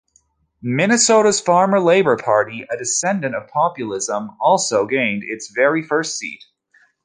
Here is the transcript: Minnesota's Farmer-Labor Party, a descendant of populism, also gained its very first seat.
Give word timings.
Minnesota's 0.63 1.39
Farmer-Labor 1.39 2.17
Party, 2.17 2.65
a 2.67 2.75
descendant 2.75 3.35
of 3.35 3.47
populism, 3.49 4.35
also 4.41 4.87
gained 4.87 5.21
its 5.23 5.49
very 5.51 5.83
first 5.83 6.17
seat. 6.17 6.43